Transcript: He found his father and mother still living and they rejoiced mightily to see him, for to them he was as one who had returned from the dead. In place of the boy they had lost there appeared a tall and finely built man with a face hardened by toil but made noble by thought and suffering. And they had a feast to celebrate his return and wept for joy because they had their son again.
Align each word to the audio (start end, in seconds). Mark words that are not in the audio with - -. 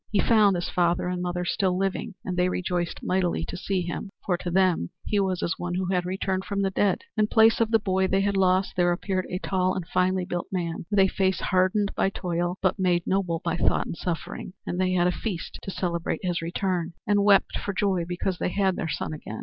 He 0.09 0.17
found 0.19 0.55
his 0.55 0.67
father 0.67 1.07
and 1.07 1.21
mother 1.21 1.45
still 1.45 1.77
living 1.77 2.15
and 2.25 2.35
they 2.35 2.49
rejoiced 2.49 3.03
mightily 3.03 3.45
to 3.45 3.55
see 3.55 3.83
him, 3.83 4.09
for 4.25 4.35
to 4.35 4.49
them 4.49 4.89
he 5.05 5.19
was 5.19 5.43
as 5.43 5.59
one 5.59 5.75
who 5.75 5.85
had 5.93 6.05
returned 6.07 6.43
from 6.43 6.63
the 6.63 6.71
dead. 6.71 7.03
In 7.15 7.27
place 7.27 7.61
of 7.61 7.69
the 7.69 7.77
boy 7.77 8.07
they 8.07 8.21
had 8.21 8.35
lost 8.35 8.75
there 8.75 8.91
appeared 8.91 9.27
a 9.29 9.37
tall 9.37 9.75
and 9.75 9.87
finely 9.87 10.25
built 10.25 10.47
man 10.51 10.87
with 10.89 10.97
a 10.99 11.07
face 11.07 11.39
hardened 11.41 11.91
by 11.95 12.09
toil 12.09 12.57
but 12.63 12.79
made 12.79 13.05
noble 13.05 13.41
by 13.45 13.55
thought 13.57 13.85
and 13.85 13.95
suffering. 13.95 14.53
And 14.65 14.79
they 14.81 14.93
had 14.93 15.05
a 15.05 15.11
feast 15.11 15.59
to 15.61 15.69
celebrate 15.69 16.21
his 16.25 16.41
return 16.41 16.93
and 17.05 17.23
wept 17.23 17.59
for 17.59 17.71
joy 17.71 18.03
because 18.07 18.39
they 18.39 18.49
had 18.49 18.75
their 18.77 18.89
son 18.89 19.13
again. 19.13 19.39